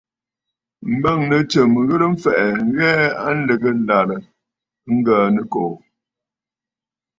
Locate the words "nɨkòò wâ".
5.35-5.77